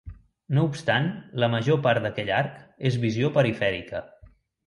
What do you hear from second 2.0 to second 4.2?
d'aquell arc és visió perifèrica.